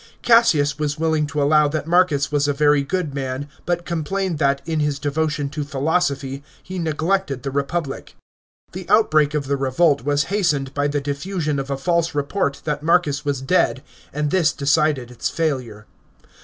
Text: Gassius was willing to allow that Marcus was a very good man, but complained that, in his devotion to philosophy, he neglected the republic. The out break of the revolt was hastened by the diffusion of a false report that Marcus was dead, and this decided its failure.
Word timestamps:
Gassius 0.23 0.79
was 0.79 0.97
willing 0.97 1.27
to 1.27 1.39
allow 1.43 1.67
that 1.67 1.85
Marcus 1.85 2.31
was 2.31 2.47
a 2.47 2.53
very 2.53 2.81
good 2.81 3.13
man, 3.13 3.47
but 3.67 3.85
complained 3.85 4.39
that, 4.39 4.59
in 4.65 4.79
his 4.79 4.97
devotion 4.97 5.47
to 5.49 5.63
philosophy, 5.63 6.43
he 6.63 6.79
neglected 6.79 7.43
the 7.43 7.51
republic. 7.51 8.15
The 8.71 8.89
out 8.89 9.11
break 9.11 9.35
of 9.35 9.45
the 9.45 9.57
revolt 9.57 10.03
was 10.03 10.23
hastened 10.33 10.73
by 10.73 10.87
the 10.87 11.01
diffusion 11.01 11.59
of 11.59 11.69
a 11.69 11.77
false 11.77 12.15
report 12.15 12.61
that 12.63 12.81
Marcus 12.81 13.23
was 13.23 13.43
dead, 13.43 13.83
and 14.11 14.31
this 14.31 14.53
decided 14.53 15.11
its 15.11 15.29
failure. 15.29 15.85